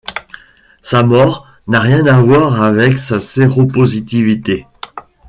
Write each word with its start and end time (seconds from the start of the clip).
Sa 0.81 1.03
mort 1.03 1.45
n'a 1.67 1.79
rien 1.79 2.07
à 2.07 2.19
voir 2.19 2.59
avec 2.63 2.97
sa 2.97 3.19
séropositivité. 3.19 4.65